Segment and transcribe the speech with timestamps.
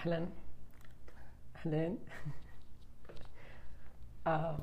[0.00, 0.28] أهلا.
[1.56, 1.98] أهلين.
[4.26, 4.58] آه.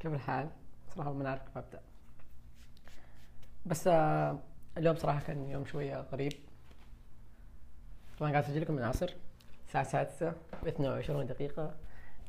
[0.00, 0.50] كيف الحال؟
[0.94, 1.80] صراحة ما نعرف كيف أبدأ.
[3.66, 4.38] بس آه
[4.78, 6.32] اليوم صراحة كان يوم شوية غريب.
[8.18, 9.14] طبعا قاعد أسجل لكم من العصر
[9.66, 11.74] الساعة السادسة و 22 دقيقة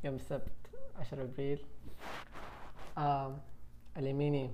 [0.03, 0.51] يوم السبت
[0.99, 1.65] 10 أبريل.
[2.97, 3.37] آه
[3.97, 4.51] اليميني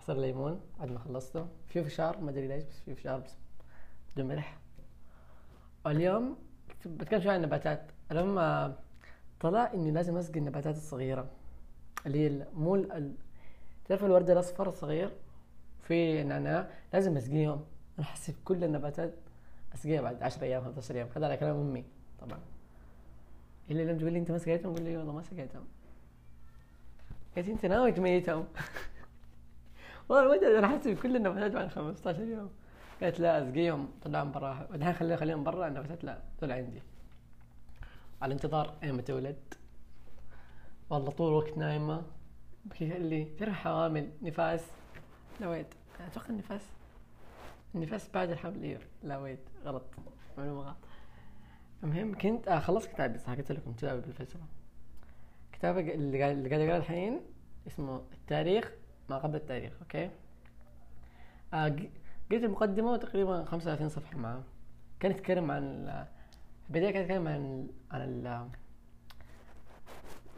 [0.00, 1.46] عصير ليمون بعد ما خلصته.
[1.68, 3.34] فيه فشار ما أدري ليش بس فيه فشار بس
[4.14, 4.58] بدون ملح
[5.84, 6.36] واليوم
[6.86, 7.90] بتكلم شوي عن النباتات.
[8.10, 8.76] لما
[9.40, 11.26] طلع إني لازم أسقي النباتات الصغيرة
[12.06, 13.14] اللي هي مو ال...
[13.84, 15.10] تعرف الورد الأصفر الصغير؟
[15.82, 17.64] في نعناع لازم أسقيهم.
[17.98, 19.14] أنا حسيت كل النباتات
[19.74, 21.84] أسقيها بعد 10 أيام 15 يوم هذا على كلام أمي
[22.20, 22.38] طبعا.
[23.70, 25.64] اللي لما تقول لي أنت ما سقيتهم أقول لي والله ما سقيتهم.
[27.36, 28.46] قالت أنت ناوي تميتهم؟
[30.08, 32.50] والله ما أنا حاسس بكل النباتات بعد 15 يوم.
[33.04, 34.68] قالت لا اسقيهم طلعهم برا.
[34.74, 36.82] الحين خليهم خليهم برا النباتات لا دول عندي.
[38.22, 39.54] على انتظار ايمتى تولد.
[40.90, 42.02] والله طول الوقت نايمة.
[42.64, 44.70] بكي لي ترى حوامل نفاس.
[45.40, 45.74] لا ويت.
[46.00, 46.62] أتوقع النفاس.
[47.74, 49.40] النفاس بعد الحمل أيوه لا ويت.
[49.64, 49.84] غلط.
[50.38, 50.76] معلومة غلط.
[51.82, 54.46] المهم كنت آه خلصت كتابي صح قلت لكم كتابي بالفلسفة
[55.52, 57.20] كتابي اللي قاعد اللي قاعد أقرأه الحين
[57.66, 58.72] اسمه التاريخ
[59.10, 60.10] ما قبل التاريخ أوكي؟
[61.54, 61.76] آه
[62.32, 64.42] قلت المقدمة تقريبا 35 صفحة معاه.
[65.00, 65.88] كان يتكلم عن
[66.68, 68.50] البداية كان يتكلم عن عن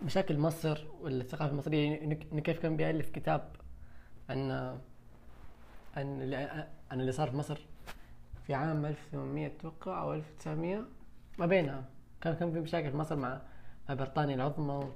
[0.05, 2.03] مشاكل مصر والثقافة المصرية.
[2.05, 3.57] إنه كيف كان بيألف كتاب
[4.31, 4.51] عن
[5.97, 6.35] عن
[6.91, 7.67] عن اللي صار في مصر
[8.47, 10.85] في عام 1800 أتوقع أو 1900
[11.39, 11.85] ما بينها.
[12.21, 13.41] كان كان في مشاكل في مصر مع
[13.89, 14.89] بريطانيا العظمى.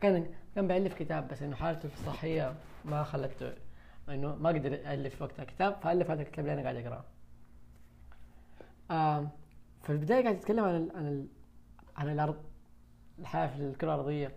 [0.00, 3.52] كان كان بيألف كتاب بس إنه حالته الصحية ما خلته
[4.14, 7.04] إنه ما قدر يألف وقتها كتاب فألف هذا الكتاب اللي أنا قاعد أقرأه.
[8.90, 9.28] آه
[9.82, 11.26] في البداية قاعد يتكلم عن ال عن ال
[11.96, 12.36] عن الأرض
[13.18, 14.32] الحياة في الكرة الأرضية.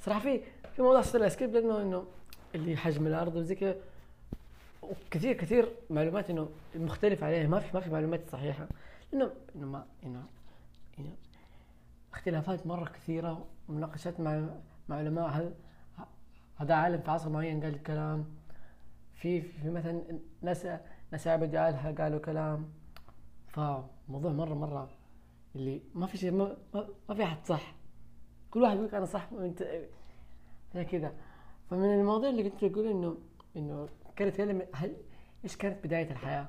[0.00, 0.40] صراحة في
[0.76, 2.06] في موضوع سويت له skip لأنه إنه
[2.54, 3.76] اللي حجم الأرض وزي كذا
[4.82, 7.48] وكثير كثير معلومات إنه مختلف عليها.
[7.48, 8.68] ما في ما في معلومات صحيحة.
[9.14, 10.24] إنه إنه ما إنه
[10.98, 11.10] إنه
[12.12, 14.46] اختلافات مرة كثيرة ومناقشات مع
[14.88, 15.28] مع علماء.
[15.28, 15.54] هل
[16.56, 18.24] هذا عالم في عصر معين قال كلام
[19.14, 20.02] في في مثلا
[20.42, 20.66] ناس
[21.12, 21.56] ناس عبد
[22.00, 22.72] قالوا كلام
[23.48, 24.90] فموضوع مرة مرة
[25.56, 26.56] اللي ما في شيء ما,
[27.08, 27.74] ما في أحد صح
[28.50, 29.88] كل واحد يقول أنا صح وانت
[30.72, 31.12] كذا
[31.70, 33.16] فمن المواضيع اللي كنت أقول انه
[33.56, 34.96] إنه كان يتكلم هل
[35.44, 36.48] إيش كانت بداية الحياة؟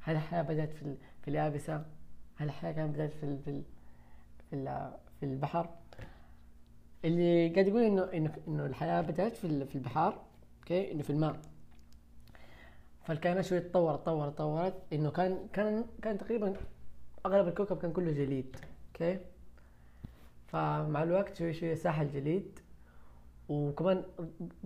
[0.00, 1.86] هل الحياة بدأت في في اليابسة؟
[2.36, 3.62] هل الحياة كانت بدأت في في
[4.50, 5.70] في, في البحر؟
[7.04, 10.22] اللي قاعد يقول انه انه إنه الحياة بدأت في في البحار
[10.58, 11.40] okay إنه في الماء
[13.08, 14.74] فالكائنات شوي تطورت تطورت تطورت.
[14.92, 16.54] إنه كان كان كان تقريبا
[17.26, 18.56] أغلب الكوكب كان كله جليد
[18.88, 19.18] okay؟
[20.46, 22.58] فمع الوقت شوي شوي ساح الجليد
[23.48, 24.02] وكمان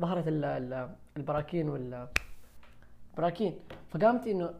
[0.01, 0.25] ظهرت
[1.17, 2.09] البراكين وال
[3.17, 3.59] براكين
[3.89, 4.55] فقامت إنه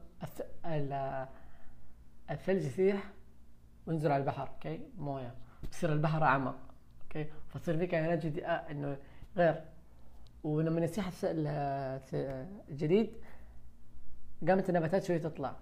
[2.31, 3.11] الثلج يسيح
[3.87, 5.35] وينزل على البحر okay؟ موية.
[5.73, 6.57] يصير البحر أعمق
[7.03, 8.97] okay؟ فتصير في كائنات جديدة آه إنه
[9.37, 9.65] غير.
[10.45, 11.11] ولما يسيح
[12.71, 13.17] الجليد
[14.49, 15.57] قامت النباتات شوي تطلع.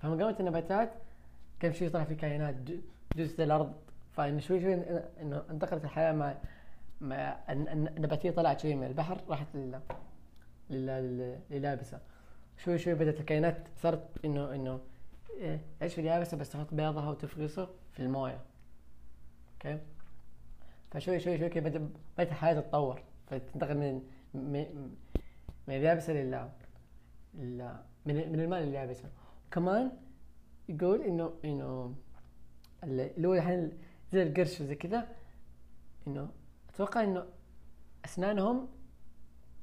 [0.00, 0.92] فلما قامت النباتات
[1.60, 2.54] كان شوي طلع في كائنات
[3.16, 3.74] جزء الأرض.
[4.12, 4.74] فانه شوي شوي
[5.20, 6.36] انه انتقلت الحياة مع
[7.00, 9.46] مع النباتية طلعت شوي من البحر راحت
[10.70, 12.00] لل لليابسة.
[12.56, 14.80] شوي شوي بدأت الكائنات صارت انه إنه
[15.80, 18.40] تعيش في اليابسة بس تحط بيضها وتفقسه في الموية.
[19.54, 19.78] أوكي؟
[20.90, 23.02] فشوي شوي شوي كذا بدأت الحياة تتطور.
[23.26, 24.02] فتنتقل من
[24.34, 24.94] من
[25.68, 26.48] من اليابسة لل
[27.36, 29.10] من من الماء لليابسه
[29.50, 29.92] كمان
[30.68, 31.94] يقول انه إنه
[32.84, 33.72] اللي هو الحين
[34.12, 35.08] زي القرش وزي كذا
[36.06, 36.30] إنه
[36.74, 37.26] أتوقع إنه
[38.04, 38.68] أسنانهم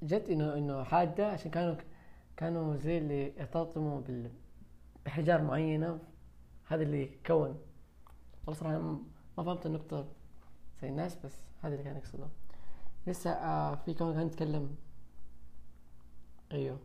[0.03, 1.75] جت انه إنه حادة عشان كانوا
[2.37, 4.01] كانوا زي اللي يرتطموا
[5.05, 5.99] بحجار معينة.
[6.67, 7.59] هذا اللي كون.
[8.47, 8.79] والله صراحة
[9.37, 10.07] ما فهمت النقطة
[10.81, 12.27] زي الناس بس هذا اللي كان يقصده.
[13.07, 14.75] لسه آه في كمان كان يتكلم.
[16.51, 16.79] أيوه.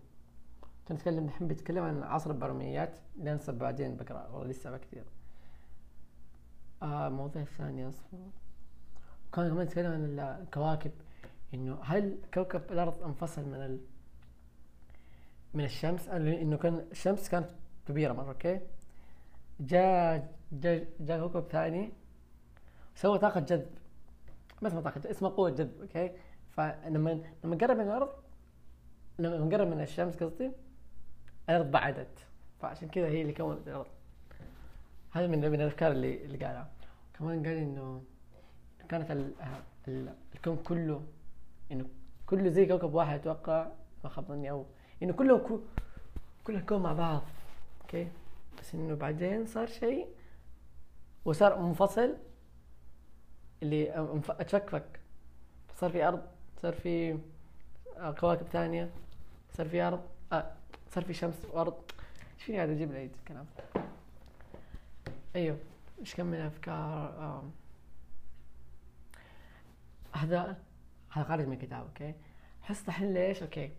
[0.87, 5.05] كان يتكلم الحين بيتكلم عن عصر البرمائيات اللي ننسب بعدين بقرأ والله لسه كثير.
[6.83, 8.21] آه موضوع ثاني أصلا
[9.33, 10.91] كان كمان يتكلم عن الكواكب.
[11.55, 13.81] إنه هل كوكب الأرض انفصل من ال...
[15.55, 17.51] من الشمس؟ إنه كان الشمس كانت
[17.89, 18.61] كبيرة مرة okay؟
[19.61, 21.93] جاء جاء جاء كوكب ثاني
[22.95, 23.71] سوى طاقة جذب.
[24.63, 26.13] ما طاقة اسمها قوة جذب okay؟
[26.51, 28.09] فلما لما قرب من الأرض
[29.19, 30.51] لما قرب من الشمس قصدي
[31.49, 32.27] الأرض بعدت
[32.61, 33.87] فعشان كذا هي اللي كونت الأرض.
[35.13, 36.71] هذا من من الأفكار اللي اللي قالها.
[37.19, 38.03] كمان قال إنه
[38.89, 39.33] كانت ال
[39.89, 41.03] ال الكون كله
[41.73, 41.85] إنه
[42.27, 43.69] كله زي كوكب واحد أتوقع
[44.05, 44.67] ما خاب ظني أو
[45.03, 45.61] إنه كله كو
[46.45, 47.23] كل الكون مع بعض.
[47.81, 48.09] okay؟
[48.59, 50.07] بس إنه بعدين صار شيء
[51.25, 52.17] وصار منفصل
[53.63, 53.95] اللي
[54.29, 55.01] اتفكفك
[55.75, 56.23] صار في أرض
[56.63, 57.19] صار في
[58.21, 58.91] كواكب ثانية
[59.53, 60.01] صار في أرض
[60.33, 60.53] آه
[60.97, 61.75] صار في شمس وارض
[62.35, 63.47] إيش فيني قاعد أجيب العيد؟ الكلام
[65.37, 65.59] أيوه
[66.01, 67.43] إيش كم من أفكار.
[70.13, 70.59] هذا
[71.11, 72.15] هذا خارج من كتاب okay؟
[72.63, 73.71] حس دحين ليش؟ okay.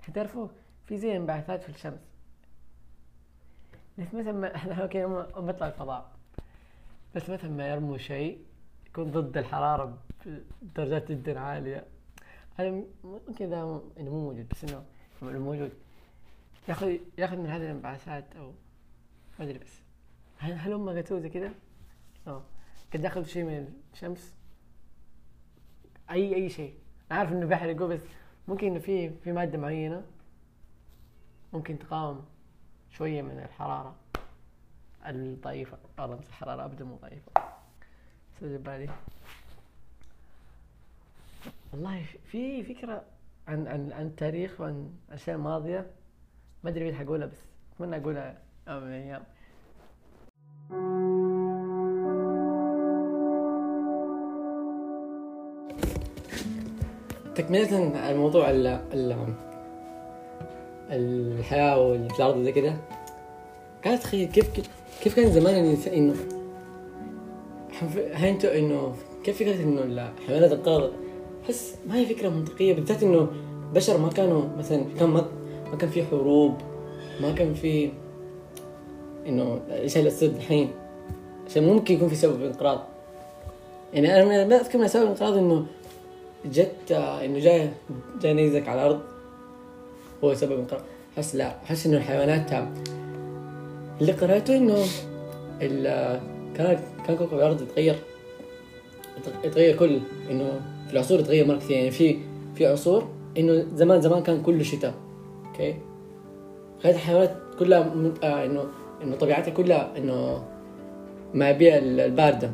[0.00, 0.48] حتعرفوا
[0.84, 2.00] في زي انبعاثات في الشمس.
[3.98, 5.06] بس مثلا ما إحنا okay
[5.40, 6.12] بيطلع الفضاء.
[7.14, 8.44] بس مثلا ما يرموا شيء
[8.86, 9.98] يكون ضد الحرارة
[10.62, 11.84] بدرجات جدا عالية.
[12.54, 14.84] هذا ممكن ذا إنه مو موجود بس إنه
[15.22, 15.72] موجود
[16.68, 18.52] ياخذ ياخذ من هذه الانبعاثات أو
[19.38, 19.80] ما أدري بس.
[20.38, 21.52] هل هل هم زي كذا؟
[22.26, 22.42] آه.
[22.94, 24.34] قد ياخذ شيء من الشمس؟
[26.10, 26.74] اي أي شيء.
[27.10, 28.00] أنا عارف إنه بيحرقوا بس
[28.48, 30.02] ممكن إنه في في مادة معينة
[31.52, 32.24] ممكن تقاوم
[32.90, 33.94] شوية من الحرارة
[35.06, 35.78] الضعيفة.
[35.98, 37.32] والله الحراره أبدا مو ضعيفة.
[38.40, 38.88] سجل بالي
[41.72, 43.04] والله في فكرة
[43.48, 45.90] عن عن عن التاريخ وعن الاشياء الماضيه
[46.64, 47.38] ما أدري مين حقولها بس
[47.74, 48.38] أتمنى أقولها.
[48.68, 49.22] يوم من الأيام
[57.34, 59.16] تكملة على موضوع ال ال
[60.90, 62.76] الحياة واللي في الأرض زي كده
[63.84, 64.50] قاعد أتخيل كيف
[65.02, 66.14] كيف كان زمان الإنسان إنه
[68.28, 69.82] أنتو إنه كيف فكرة إنه
[70.18, 70.92] الحيوانات القارة
[71.44, 73.28] أحس ما هي فكرة منطقية بالذات إنه
[73.74, 75.24] بشر ما كانوا مثلا كان
[75.74, 76.54] ما, كان في حروب
[77.20, 77.90] ما كان في
[79.26, 80.70] إنه إيش اللي يصير الحين.
[81.46, 82.84] عشان ممكن يكون في سبب انقراض.
[83.94, 85.66] يعني أنا ما أذكر من سبب الانقراض إنه
[86.52, 87.70] جت إنه جاي
[88.22, 89.00] جاي نيزك على الأرض.
[90.24, 90.82] هو سبب انقراض.
[91.18, 92.52] احس لا احس إنه الحيوانات
[94.00, 94.84] اللي قرأته إنه
[96.54, 97.96] كان كان كوكب الأرض يتغير.
[99.44, 100.00] يتغير كل
[100.30, 101.76] إنه في العصور يتغير مرة كثير.
[101.76, 102.18] يعني في
[102.54, 105.03] في عصور إنه زمان زمان كان كله شتاء.
[105.54, 105.74] أوكي.
[106.82, 107.92] كانت الحيوانات كلها
[108.22, 108.64] آه انه
[109.02, 110.44] إنه طبيعتها كلها إنه
[111.34, 112.50] مع البيئه الباردة.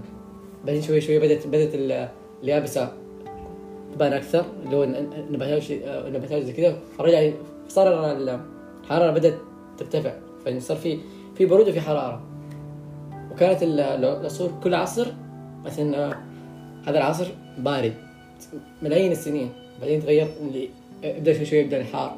[0.67, 2.09] بعدين شوي شوي بدات ال-
[2.43, 2.93] اليابسة
[3.93, 5.71] تبان أكثر اللي هو النباتات
[6.07, 7.31] النباتات زي كذا فرجع
[7.69, 8.41] صار ال-
[8.85, 9.35] الحرارة بدأت
[9.79, 10.13] ترتفع.
[10.47, 10.99] فصار في
[11.35, 12.23] في برود وفي حرارة.
[13.33, 15.07] وكانت ال- العصور كل عصر
[15.65, 16.17] مثلا آه،
[16.87, 17.27] هذا العصر
[17.59, 17.95] بارد.
[18.83, 19.49] ملايين السنين.
[19.81, 20.29] بعدين تغير
[21.03, 22.17] يبدأ شوي شوي يبدأ الحار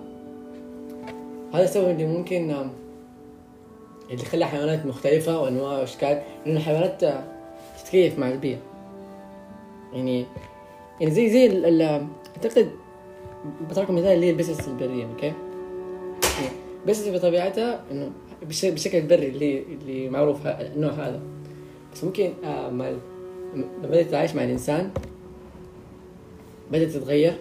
[1.53, 2.71] هذا السبب اللي ممكن
[4.11, 7.25] اللي خلى حيوانات مختلفة وأنواع وأشكال لأن الحيوانات آه،
[7.85, 8.59] تتكيف مع البيئة.
[9.93, 10.27] يعني
[11.01, 11.83] يعني زي زي ال
[12.37, 12.71] أعتقد
[13.71, 16.49] بتعطيكم مثال اللي هي البسس البرية okay؟ يعني
[16.87, 18.11] بسس بطبيعتها إنه
[18.43, 21.21] بالشكل البري اللي اللي معروف النوع هذا.
[21.95, 22.99] بس ممكن آه لما
[23.83, 24.91] بدأت تتعايش مع الإنسان
[26.73, 27.35] بدأت تتغير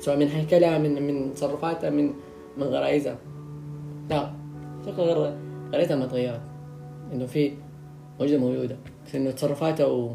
[0.00, 2.14] سواء من هيكلها من من تصرفاتها من
[2.56, 3.18] من غرائزها
[4.10, 4.32] لا
[4.82, 5.34] أتوقع غير
[5.72, 6.40] غريزتها ما تغيرت
[7.12, 7.52] إنه في
[8.20, 8.76] موجودة موجودة
[9.06, 10.14] بس إنه تصرفاتها و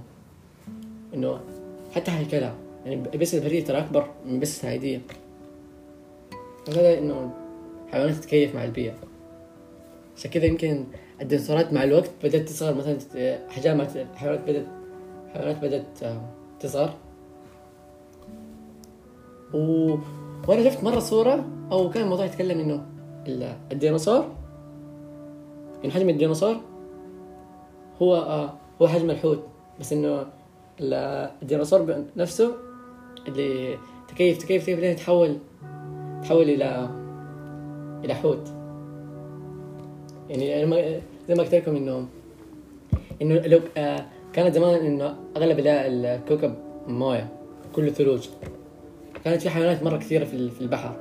[1.13, 1.39] إنه
[1.95, 2.55] حتى هيكلها.
[2.85, 5.01] يعني بس البرية ترى أكبر من بس العادية
[6.67, 7.33] وهذا إنه
[7.87, 8.93] الحيوانات تتكيف مع البيئة.
[10.17, 10.83] عشان كذا يمكن
[11.21, 12.75] الديناصورات مع الوقت بدأت تصغر.
[12.75, 12.97] مثلا
[13.49, 14.65] أحجام الحيوانات بدأت
[15.27, 16.21] الحيوانات بدأت آه،
[16.59, 16.93] تصغر.
[19.53, 19.95] و...
[20.47, 22.85] وأنا شفت مرة صورة أو كان الموضوع يتكلم إنه
[23.27, 24.25] ال- الديناصور
[25.85, 26.55] ان حجم الديناصور
[28.01, 29.43] هو آه هو حجم الحوت
[29.79, 30.25] بس إنه
[30.79, 32.51] ال- الديناصور نفسه
[33.27, 33.77] اللي
[34.07, 35.37] تكيف تكيف تكيف لين تحول
[36.23, 36.89] تحول إلى
[38.05, 38.47] إلى حوت.
[40.29, 40.65] يعني
[41.27, 42.05] زي ما قلت لكم انه
[43.21, 46.55] إنه لو آه كانت زمان إنه أغلب ال- الكوكب
[46.87, 47.29] موية
[47.75, 48.29] كله ثلوج.
[49.23, 49.83] كانت في حيوانات
[50.25, 50.95] في ال- في البحر.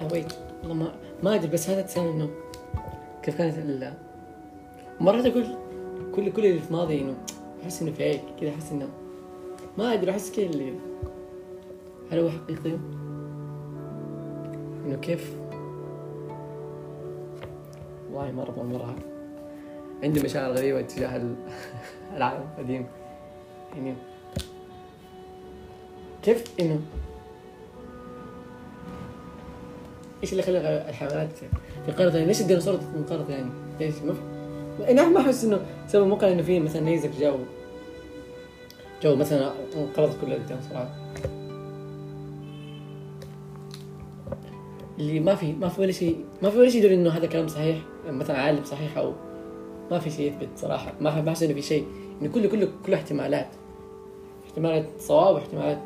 [0.00, 0.92] لا ويت والله ما
[1.22, 2.30] ما أدري بس هذا تسأل إنه
[3.22, 3.92] كيف كانت ال
[5.00, 5.44] مرات أقول
[6.14, 7.14] كل كل اللي في ماضي إنه
[7.62, 8.88] أحس إنه فيك كذا أحس إنه
[9.78, 10.74] ما أدري أحس كذا اللي
[12.12, 12.70] هل هو حقيقي؟
[14.86, 15.36] إنه كيف؟
[18.12, 18.96] والله مرة مرة
[20.02, 21.34] عندي مشاعر غريبة تجاه ال-
[22.16, 22.86] العالم القديم.
[23.76, 23.94] يعني
[26.22, 26.80] كيف إنه
[30.22, 31.28] إيش اللي خلى الحيوانات؟
[31.86, 32.26] في قاره ثانية.
[32.26, 33.50] ليش الديناصور قاره ثانية؟
[33.80, 34.14] ليش؟ ما
[34.90, 37.36] أنا ما أحس إنه سبب موقع إنه في مثلا نيزك جو.
[39.02, 40.88] جو مثلا انقرضت كل الديناصورات.
[44.98, 47.48] اللي ما في ما في ولا شيء ما في ولا شيء يدل إنه هذا كلام
[47.48, 47.78] صحيح.
[48.08, 49.12] مثلا عالم صحيح أو
[49.90, 50.92] ما في شيء يثبت صراحة.
[51.00, 51.86] ما بحس إنه في شيء.
[52.22, 53.48] إنه كله كله كله احتمالات.
[54.46, 55.78] احتمالات صواب واحتمالات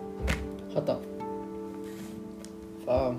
[0.75, 1.01] خطأ.
[2.87, 3.15] ف أنتوا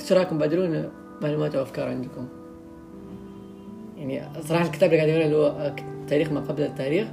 [0.00, 0.90] إيش رايكم بادلونا
[1.22, 2.28] معلومات أو أفكار عندكم؟
[3.98, 5.74] يعني صراحة الكتاب اللي قاعد يقرا اللي هو
[6.08, 7.08] تاريخ ما قبل التاريخ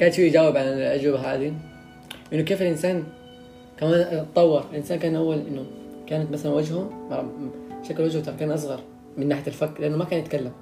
[0.00, 1.54] قاعد شوي يجاوب عن الأجوبة هذه.
[2.32, 3.04] إنه كيف الإنسان
[3.76, 5.64] كمان تطور؟ الإنسان كان أول إنه
[6.06, 6.90] كانت مثلا وجهه
[7.82, 8.80] شكل وجهه ترى كان أصغر
[9.16, 10.52] من ناحية الفك لأنه ما كان يتكلم.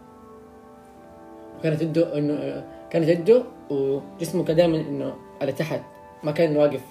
[1.59, 5.81] وكانت يده إنه كانت يده وجسمه كان دائما إنه على تحت
[6.25, 6.83] ما كان واقف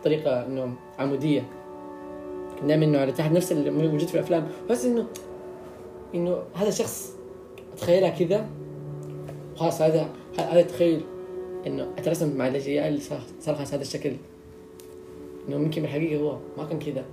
[0.00, 1.42] بطريقة إنه عمودية.
[2.64, 4.48] دائما إنه على تحت نفس اللي موجود في الأفلام.
[4.70, 5.06] بس انه
[6.14, 7.16] إنه هذا شخص
[7.74, 8.46] أتخيلها كذا
[9.56, 10.08] خلاص هذا
[10.38, 11.00] هذا تخيل
[11.66, 14.12] إنه أترسم مع الاجيال اللي صار خلاص هذا الشكل.
[15.48, 17.04] إنه ممكن بالحقيقة هو ما كان كذا.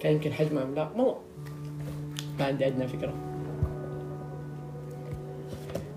[0.00, 0.88] كان يمكن حجمه لا.
[0.96, 1.14] مو.
[2.38, 3.14] ما عندي ادنى فكرة.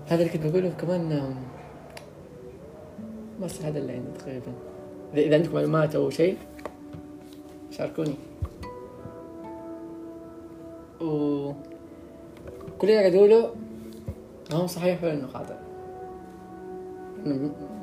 [0.06, 1.34] هذا اللي كنت بقوله كمان
[3.42, 4.52] بس هذا اللي عندي تقريبا.
[5.14, 6.36] إذا عندكم معلومات أو شيء
[7.70, 8.14] شاركوني.
[12.84, 13.52] كل اللي قاعد
[14.52, 15.54] ما هو صحيح ولا إنه خاطئ.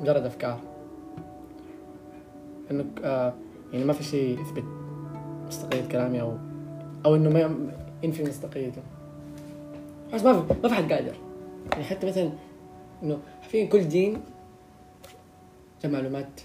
[0.00, 0.60] مجرد أفكار.
[2.70, 3.34] إنه آه
[3.72, 4.64] يعني ما في شيء يثبت
[5.46, 6.36] مصداقية كلامي أو
[7.06, 7.56] أو إنه ما
[8.02, 8.82] ينفي مصداقيته.
[10.14, 11.14] بس ما في ما في حد قادر.
[11.72, 12.30] يعني حتى مثلا
[13.02, 13.18] إنه
[13.48, 14.20] في كل دين
[15.84, 16.40] له معلومات.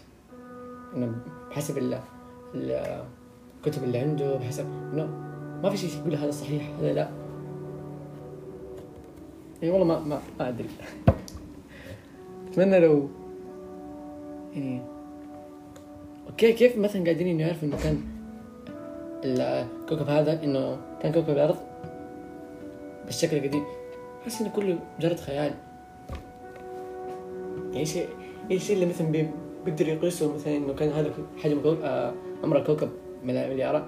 [0.96, 1.16] إنه
[1.50, 2.00] بحسب ال
[2.56, 5.06] الكتب اللي عنده بحسب إنه
[5.64, 7.27] ما في شيء يقول هذا صحيح هذا لا.
[9.62, 10.70] يعني والله ما ما ما أدري.
[12.52, 13.10] أتمنى لو
[14.54, 14.82] يعني
[16.30, 18.02] أوكي كيف مثلا قاعدين إنه يعرفوا إنه كان
[19.24, 21.58] الكوكب هذا إنه كان كوكب الأرض
[23.06, 23.64] بالشكل القديم؟
[24.24, 25.54] أحس إنه كله مجرد خيال.
[27.68, 29.28] يعني إيش إيش الشيء اللي مثلا
[29.66, 32.90] بيقدر يقيسه مثلا إنه كان هذا حجم كوكب عمر الكوكب
[33.24, 33.86] مليارات.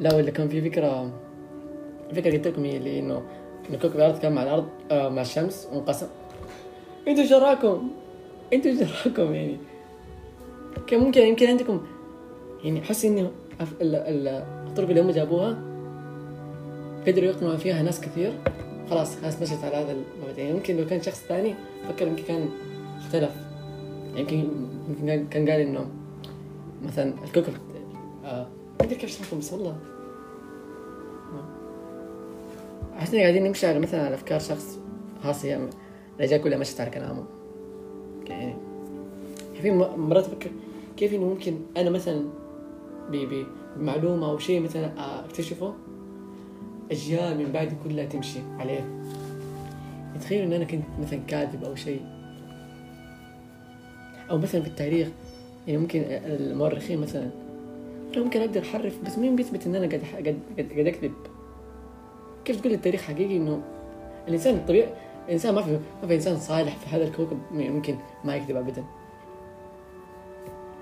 [0.00, 1.12] لا ولا كان في فكرة
[2.14, 3.22] فكرة قلت لكم هي اللي إنه
[3.68, 6.06] انه كوكب الأرض كان مع الأرض آه مع الشمس وانقسم.
[7.08, 7.90] أنتوا شراكم
[8.52, 9.56] أنتوا شراكم يعني؟
[10.86, 11.80] كان ممكن يمكن عندكم
[12.64, 15.58] يعني أحس إنه الطرق اللي هم جابوها
[17.06, 18.32] قدروا يقنعوا فيها ناس كثير.
[18.90, 20.42] خلاص خلاص مشيت على هذا المبدأ.
[20.42, 21.54] يعني يمكن لو كان شخص ثاني
[21.88, 22.48] فكر يمكن كان
[22.98, 23.30] اختلف.
[24.16, 24.48] يمكن
[24.88, 25.86] يمكن كان قال إنه
[26.82, 27.52] مثلا الكوكب
[28.24, 28.46] آه
[28.80, 29.76] ما بس والله.
[32.98, 34.78] أحس إني قاعدين نمشي على مثلا على أفكار شخص
[35.22, 35.68] خاص هي
[36.16, 37.24] الاجيال كلها مشت على كلامه.
[38.26, 38.56] يعني
[39.62, 40.50] في مرات أفكر
[40.96, 42.24] كيف إنه ممكن أنا مثلا
[43.10, 44.92] بمعلومة أو شيء مثلا
[45.24, 45.74] أكتشفه
[46.90, 49.02] اجيال من بعدي كلها تمشي عليه.
[50.20, 52.02] تخيل إن أنا كنت مثلا كاتب أو شيء.
[54.30, 55.08] أو مثلا في التاريخ
[55.66, 57.30] يعني ممكن المؤرخين مثلا
[58.18, 60.38] ممكن أقدر أحرف بس مين بيثبت إن أنا قاعد قاعد
[60.72, 61.12] قاعد أكذب؟
[62.44, 63.62] كيف تقول التاريخ حقيقي إنه
[64.28, 64.88] الإنسان الطبيعي
[65.28, 68.84] الإنسان ما في ما في إنسان صالح في هذا الكوكب ممكن ما يكذب ابدا.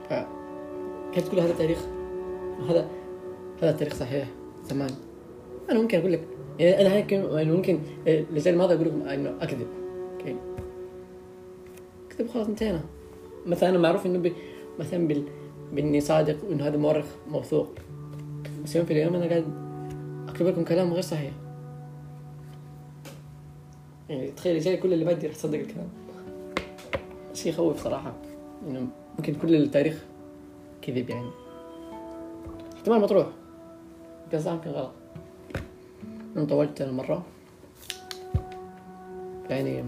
[0.08, 0.12] ف
[1.14, 1.78] كيف تقول هذا تاريخ
[2.68, 2.88] هذا
[3.62, 4.28] هذا التاريخ صحيح
[4.64, 4.90] زمان
[5.70, 6.20] أنا ممكن أقول لك
[6.58, 9.66] يعني أنا ممكن ممكن الرجال الماضي أقول لكم إنه أكذب.
[10.12, 10.36] أوكي.
[12.10, 12.80] أكذب خلاص انتهينا.
[13.46, 14.32] مثلا أنا معروف إنه
[14.78, 15.24] مثلا بال
[15.73, 17.69] باني صادق وانه هذا مؤرخ موثوق.
[18.64, 19.45] بس يوم في اليوم أنا قاعد
[20.29, 21.33] اكتب لكم كلام غير صحيح.
[24.09, 25.88] يعني تخيل جاي كل اللي بعدي راح تصدق الكلام.
[27.35, 28.12] شيء يخوف صراحة.
[28.69, 28.87] إنه
[29.19, 30.05] ممكن كل التاريخ
[30.83, 31.31] كذب يعني.
[32.76, 33.26] احتمال مطروح.
[34.25, 34.93] يمكن صح يمكن غلط
[36.37, 37.23] أنا طولت المرة.
[39.50, 39.85] يعني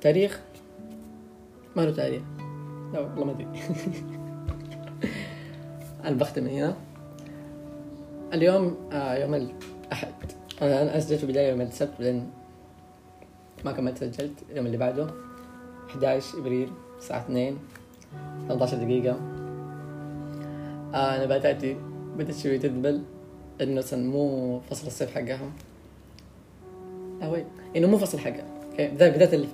[0.00, 0.40] تاريخ
[1.76, 2.22] ما له تاريخ.
[2.94, 3.46] لا والله ما ادري
[6.04, 6.76] أنا بختم هنا.
[8.32, 10.14] اليوم آه يوم الأحد.
[10.62, 12.30] أنا أنا سجلت بداية يوم السبت بعدين
[13.64, 14.32] ما كملت سجلت.
[14.50, 15.06] اليوم اللي بعده
[15.90, 17.58] 11 إبريل الساعة 2
[18.48, 19.16] 18 دقيقة.
[20.94, 21.76] آه نباتاتي
[22.18, 23.02] بدأت شوي تذبل
[23.60, 25.50] إنه مو فصل الصيف حقها
[27.20, 27.44] لا وين
[27.76, 28.88] إنه مو فصل حقها أوكي.
[28.88, 29.46] بداية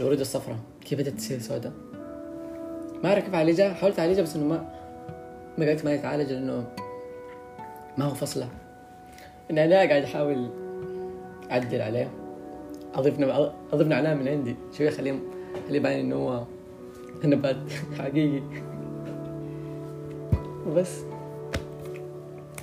[0.00, 0.58] الورود الصفراء.
[0.84, 1.72] كيف بدأت تصير سوداء؟
[3.04, 4.82] ما اعرف كيف اعالجها حاولت اعالجها بس إنه ما
[5.58, 6.64] ما قدرت ما اتعالج لأنه
[7.98, 8.48] ما هو فصلة.
[9.50, 10.50] إني أنا قاعد أحاول
[11.50, 12.10] أعدل عليه.
[12.96, 13.52] نب...
[13.72, 14.56] اضيف نعناع من عندي.
[14.78, 15.18] شوي اخليه
[15.68, 16.44] خليه يبان إنه هو
[17.24, 17.56] نبات
[17.98, 18.42] حقيقي.
[20.66, 21.00] وبس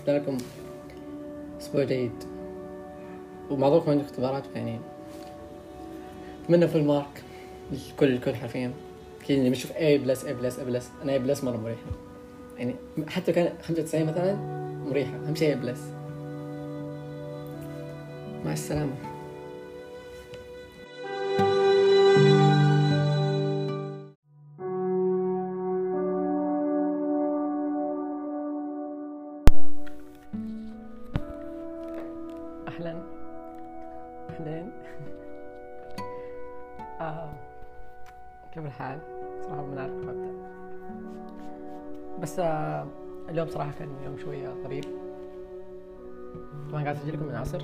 [0.07, 0.37] لكم
[1.61, 2.23] أسبوع جيد.
[3.49, 4.79] ومعظمكم عندكم اختبارات يعني.
[6.45, 7.23] أتمنى full mark
[7.71, 8.71] الكل الكل حرفيا.
[9.27, 11.81] كذا اللي بشوف A plus A plus A plus أنا A plus مرة مريحة.
[12.57, 12.75] يعني
[13.07, 14.35] حتى كان 95 مثلا
[14.89, 15.15] مريحة.
[15.15, 15.79] أهم شيء A plus
[18.45, 19.08] مع السلامة.
[43.49, 44.83] اليوم صراحة كان يوم شوية غريب.
[46.71, 47.61] طبعا قاعد أسجل لكم من العصر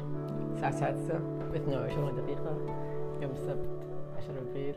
[0.53, 1.19] الساعة السادسة
[1.51, 2.57] و 22 دقيقة
[3.21, 3.69] يوم السبت
[4.17, 4.75] 10 أبريل.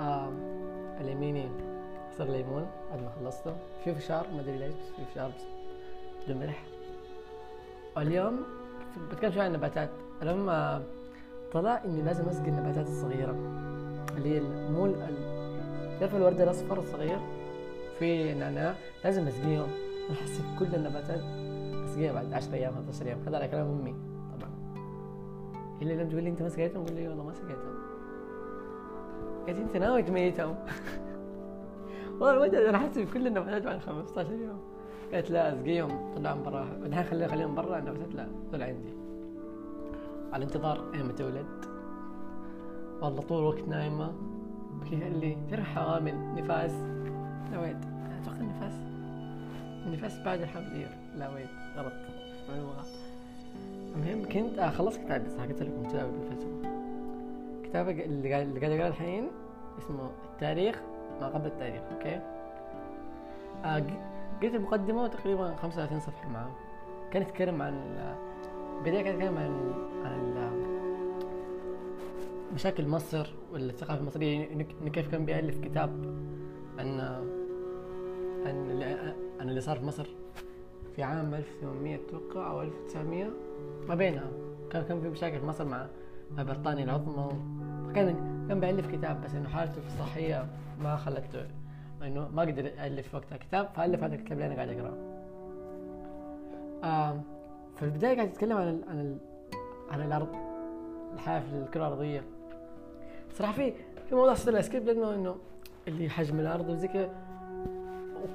[0.00, 0.32] آه
[1.00, 1.48] اليميني
[2.08, 3.54] عصير ليمون بعد ما خلصته.
[3.84, 5.44] فيه فشار ما أدري ليش بس فيه فشار بس
[6.24, 6.62] بدون ملح.
[7.96, 8.40] واليوم
[9.10, 9.90] بتكلم شوي عن النباتات.
[10.22, 10.82] اليوم آه
[11.52, 13.36] طلع إني لازم أسقي النباتات الصغيرة
[14.16, 14.94] اللي هي مو
[16.00, 17.18] تعرف الورد الأصفر الصغير؟
[18.00, 19.68] في نعناع لازم أسقيهم.
[20.10, 21.20] أحس كل النباتات
[21.84, 23.94] أسقيها بعد 10 أيام 15 يوم هذا على كلام أمي
[24.38, 24.50] طبعا.
[25.82, 27.74] اللي لما تقول لي أنت ما سقيتهم؟ أقول لي والله ما سقيتهم.
[29.46, 30.54] قالت أنت ناوي تميتهم؟
[32.20, 34.60] والله الوجه أنا أحس كل النباتات بعد 15 يوم.
[35.12, 36.14] قالت لا أسقيهم.
[36.14, 36.66] طلعهم برا.
[36.80, 37.78] بعدين خليهم خليهم برا.
[37.78, 38.94] النباتات لا دول عندي.
[40.32, 41.64] على انتظار ايمة تولد
[43.02, 44.12] والله طول الوقت نايمة.
[44.90, 46.72] فيها اللي ترى حوامل نفاس.
[47.52, 47.89] لا
[48.20, 48.74] wait أتوقع النفاس.
[49.86, 51.48] النفاس بعد الحمل لا wait.
[52.62, 52.86] غلط.
[53.96, 56.66] المهم كنت آه خلصت كتابي صح قلت لكم كتابي بالفيسبوك
[57.64, 59.28] كتابي اللي قاعد أقرأه الحين
[59.78, 60.80] اسمه التاريخ
[61.20, 62.20] ما قبل التاريخ okay؟
[63.64, 63.82] آه
[64.56, 66.50] المقدمة تقريبا 35 صفحة معاه.
[67.12, 67.74] كان يتكلم عن
[68.80, 69.72] بداية كان يتكلم عن
[70.04, 70.50] عن
[72.54, 75.90] مشاكل مصر والثقافة المصرية إن كيف كان بيألف كتاب
[76.78, 77.00] عن
[79.50, 80.06] اللي صار في مصر
[80.96, 83.30] في عام 1800 أتوقع أو 1900
[83.88, 84.30] ما بينها.
[84.70, 85.86] كان كان في مشاكل في مصر مع
[86.38, 87.28] بريطانيا العظمى.
[87.88, 88.14] فكان
[88.48, 90.46] كان بيألف كتاب بس إنه حالته الصحية
[90.82, 91.46] ما خلته
[92.02, 94.96] إنه ما قدر يألف وقتها كتاب فألف هذا الكتاب اللي أنا قاعد أقراه.
[96.84, 97.20] آه
[97.76, 99.18] في البداية قاعد يتكلم عن عن
[99.90, 100.28] عن الأرض
[101.14, 102.22] الحياة في الكرة الأرضية.
[103.32, 103.72] صراحة في
[104.08, 105.36] في موضوع سكيب لأنه إنه
[105.88, 107.29] اللي حجم الأرض وزي كذا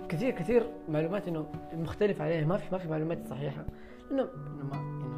[0.03, 2.45] وكثير كثير معلومات إنه مختلف عليها.
[2.45, 3.65] ما في ما في معلومات صحيحة.
[4.11, 5.15] إنه إنه ما إنه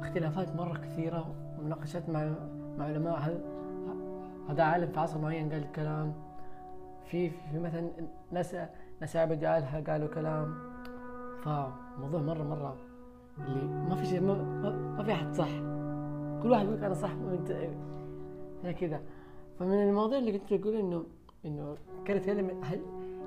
[0.00, 2.34] اختلافات مرة كثيرة ومناقشات مع
[2.78, 3.18] مع علماء.
[3.18, 3.40] هل
[4.48, 6.14] هذا عالم في عصر معين قال كلام.
[7.10, 7.90] في في مثلا
[8.32, 8.56] ناس
[9.00, 10.54] ناس عبد قالها قالوا كلام.
[11.44, 12.76] فموضوع مرة مرة
[13.38, 15.48] اللي ما في شيء ما, ما, في أحد صح.
[16.42, 17.10] كل واحد يقول أنا صح
[18.80, 19.00] كذا.
[19.58, 21.04] فمن المواضيع اللي كنت أقول إنه
[21.46, 21.76] إنه
[22.06, 22.80] كانت يتكلم هل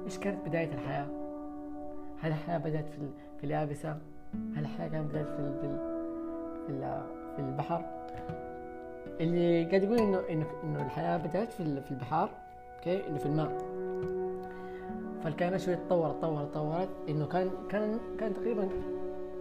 [0.05, 1.07] إيش كانت بداية الحياة؟
[2.21, 2.97] هل الحياة بدأت في
[3.37, 3.97] في اليابسة؟
[4.55, 5.79] هل الحياة كانت بدأت في ال- في ال-
[6.65, 7.03] في ال-
[7.35, 7.85] في البحر؟
[9.19, 12.29] اللي قاعد يقول إنه إنه إنه الحياة بدأت في في البحار
[12.77, 13.57] okay إنه في الماء
[15.23, 18.69] فالكائنات شوي تطورت تطورت تطورت إنه كان كان كان تقريبا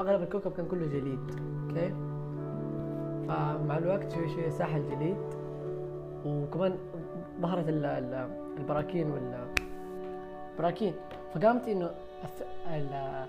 [0.00, 1.18] أغلب الكوكب كان كله جليد
[1.68, 1.88] okay
[3.28, 5.16] فمع الوقت شوي شوي ساح الجليد
[6.26, 6.76] وكمان
[7.40, 8.28] ظهرت ال- ال-
[8.58, 9.46] البراكين وال
[10.58, 10.92] براكين.
[11.34, 11.90] فقامت إنه
[12.24, 13.26] الث- ال-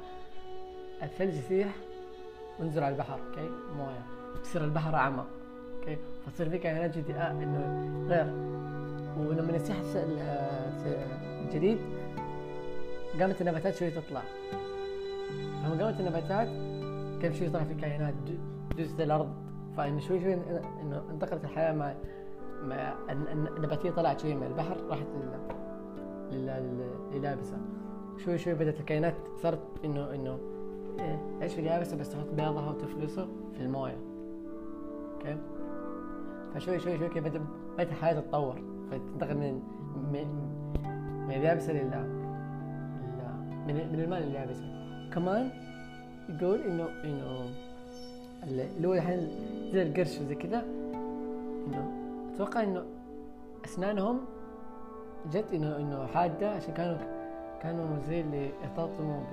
[1.04, 1.76] الثلج يسيح
[2.60, 4.04] وينزل على البحر okay؟ موية.
[4.42, 5.26] يصير البحر اعمق
[5.80, 8.26] okay؟ فتصير في كائنات جديدة إنه غير.
[9.18, 11.00] ولما يسيح الس- ال-
[11.46, 11.80] الجليد
[13.20, 14.22] قامت النباتات شوي تطلع.
[15.66, 16.48] لما قامت النباتات
[17.22, 18.14] كيف شوي طلع في كائنات
[18.78, 19.30] جزء الأرض.
[19.78, 21.94] فإنه شوي شوي إنه انتقلت الحياة مع
[23.58, 25.40] النباتيه طلعت شوي من البحر راحت لل
[26.32, 27.58] لل- لل- لليابسة.
[28.18, 30.40] شوي شوي بدأت الكائنات صارت انه إنه
[31.00, 33.98] إيه، تعيش في اليابسة بس تحط بيضها وتفرزه في الموية.
[35.14, 35.38] أوكي؟
[36.56, 37.42] فشوي شوي شوي كيف بدأ
[37.74, 38.56] بدأت الحياة تتطور.
[38.92, 39.62] فتنتقل من
[40.14, 40.28] من
[41.28, 42.20] من اليابسة لل
[43.68, 44.64] من من الماء اليابسة
[45.14, 45.50] كمان
[46.30, 47.50] يقول انه إنه
[48.44, 49.28] اللي هو الحين
[49.74, 50.64] زي القرش وزي كذا
[51.68, 51.92] إنه
[52.40, 52.86] أتوقع إنه
[53.66, 54.20] أسنانهم
[55.32, 56.98] جت انه إنه حادة عشان كانوا
[57.62, 59.24] كانوا زي اللي يرتبطوا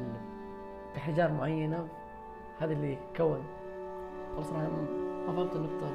[0.95, 1.88] بحجار معينة.
[2.59, 3.42] هذا اللي كون.
[4.42, 4.69] صراحة
[5.27, 5.90] ما فهمت النقطة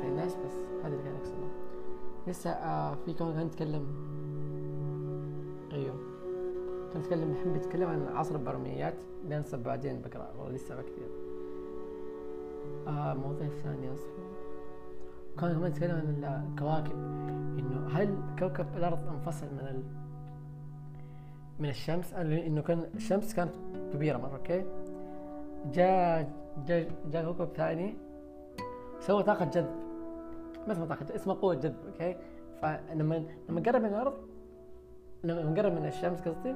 [0.00, 0.52] زي الناس بس
[0.84, 1.48] هذا اللي كان يقصده
[2.26, 3.86] لسه آه في كون كان يتكلم
[5.72, 5.96] أيوه.
[6.92, 8.94] كان يتكلم نحب يتكلم عن عصر البرميات.
[9.24, 11.10] بينسب بعدين بقرأ والله لسه بكتب.
[12.88, 14.35] آه مواضيع ثانية أصلا.
[15.40, 15.90] كان كمان يتكلم
[16.24, 16.92] عن الكواكب
[17.58, 19.82] إنه هل كوكب الأرض انفصل من ال...
[21.58, 23.52] من الشمس؟ إنه كان الشمس كانت
[23.92, 24.64] كبيرة مرة okay؟
[25.72, 26.30] جاء
[26.66, 27.96] جاء جاء كوكب ثاني
[29.00, 29.74] سوى طاقة جذب.
[30.66, 32.16] ما اسمها طاقة اسمها قوة جذب okay؟
[32.62, 34.14] فلما لما قرب من الأرض
[35.24, 36.54] لما قرب من الشمس قصدي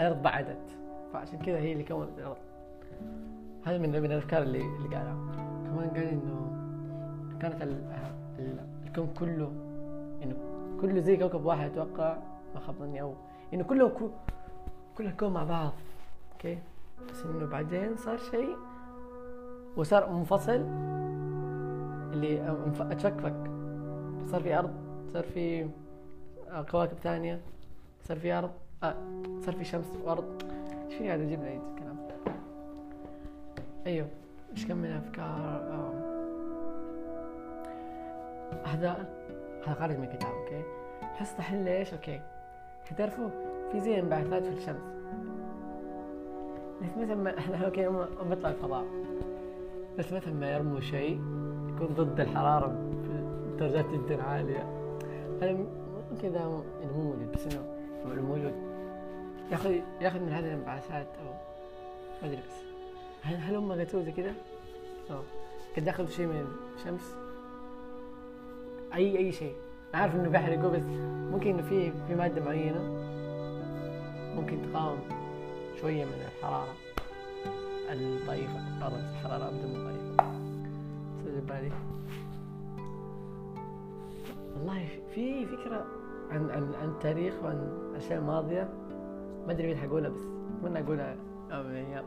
[0.00, 0.78] الأرض بعدت.
[1.12, 2.36] فعشان كذا هي اللي كونت الأرض.
[3.64, 5.16] هذا من من الأفكار اللي اللي قالها
[5.64, 6.51] كمان قال إنه
[7.42, 7.82] كانت ال
[8.38, 9.52] ال الكون كله
[10.22, 10.36] إنه
[10.80, 12.16] كله زي كوكب واحد أتوقع
[12.54, 13.14] ما خاب ظني أو
[13.54, 14.10] إنه كله
[14.98, 15.72] كل الكون مع بعض
[16.32, 16.58] okay؟
[17.10, 18.56] بس إنه بعدين صار شيء
[19.76, 20.64] وصار منفصل
[22.12, 23.50] اللي أتفكفك.
[24.26, 24.70] صار في أرض
[25.12, 25.68] صار في
[26.70, 27.40] كواكب ثانية
[28.02, 28.50] صار في أرض
[28.82, 28.94] آه
[29.40, 30.42] صار في شمس وأرض.
[30.86, 31.96] إيش في هذا جبنا الكلام.
[33.86, 34.08] أيوه
[34.52, 36.01] إيش كم من أفكار؟ آه.
[38.64, 39.06] هذا
[39.62, 40.62] خارج من الكتاب okay؟
[41.02, 42.20] حس تحل ليش okay.
[42.90, 43.28] حتعرفوا
[43.72, 44.82] في زي انبعاثات في الشمس.
[46.82, 47.88] بس مثل ما إحنا okay
[48.24, 48.84] بنطلع الفضاء.
[49.98, 51.20] بس مثل ما يرموا شيء
[51.68, 52.76] يكون ضد الحرارة
[53.46, 54.66] بدرجات جدا عالية.
[55.42, 55.52] هذا
[56.12, 56.64] ممكن ذا انه
[56.96, 58.54] مو موجود بس إنه موجود.
[59.50, 61.32] ياخذ ياخذ من هذه الانبعاثات أو
[62.22, 62.62] ما أدري بس.
[63.22, 64.34] هل هم قالوا زي كذا؟
[65.10, 65.22] آه
[65.76, 67.21] قد دخلوا شيء من الشمس؟
[68.94, 69.54] اي أي شيء.
[69.94, 70.82] عارف إنه بيحرقوا بس
[71.32, 72.80] ممكن إنه في في مادة معينة
[74.36, 74.98] ممكن تقاوم
[75.80, 76.72] شوية من الحرارة.
[77.92, 80.32] الضعيفة درجة الحرارة أبدا مو ضعيفة.
[81.24, 81.70] سجل بالي
[84.56, 85.86] والله في فكرة
[86.30, 87.56] عن عن عن التاريخ وعن
[87.90, 88.68] الأشياء الماضية
[89.46, 90.20] ما أدري مين حقولها بس
[90.58, 91.16] أتمنى أقولها
[91.50, 92.04] يوم من الأيام